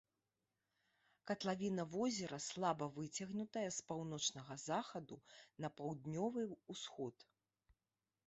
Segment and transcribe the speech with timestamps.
[1.31, 5.15] Катлавіна возера слаба выцягнутая з паўночнага захаду
[5.65, 6.41] на паўднёвы
[6.77, 7.15] ўсход.